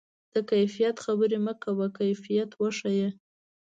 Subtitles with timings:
[0.33, 3.09] د کیفیت خبرې مه کوه، کیفیت وښیه.